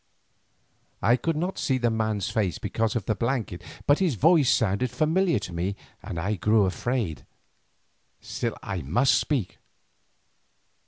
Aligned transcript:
I 1.03 1.15
could 1.15 1.35
not 1.35 1.59
see 1.59 1.77
the 1.77 1.91
man's 1.91 2.31
face 2.31 2.57
because 2.57 2.95
of 2.95 3.05
the 3.05 3.13
blanket, 3.13 3.61
but 3.85 3.99
his 3.99 4.15
voice 4.15 4.49
sounded 4.51 4.89
familiar 4.89 5.37
to 5.37 5.53
me 5.53 5.75
and 6.01 6.17
I 6.17 6.37
grew 6.37 6.65
afraid. 6.65 7.23
Still 8.19 8.57
I 8.63 8.81
must 8.81 9.13
speak. 9.13 9.59